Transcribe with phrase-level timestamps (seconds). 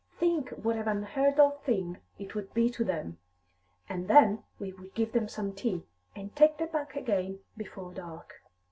[0.17, 3.19] Think what an unheard of thing it would be to them!
[3.87, 5.83] And then we would give them some tea,
[6.15, 8.41] and take them back again before dark."